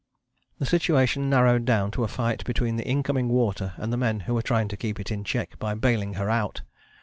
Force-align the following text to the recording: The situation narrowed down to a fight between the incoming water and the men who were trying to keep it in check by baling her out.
The 0.57 0.65
situation 0.65 1.29
narrowed 1.29 1.63
down 1.63 1.91
to 1.91 2.03
a 2.03 2.07
fight 2.07 2.43
between 2.43 2.75
the 2.75 2.87
incoming 2.87 3.29
water 3.29 3.73
and 3.77 3.93
the 3.93 3.97
men 4.01 4.21
who 4.21 4.33
were 4.33 4.41
trying 4.41 4.67
to 4.69 4.75
keep 4.75 4.99
it 4.99 5.11
in 5.11 5.23
check 5.23 5.59
by 5.59 5.75
baling 5.75 6.15
her 6.15 6.27
out. 6.27 6.63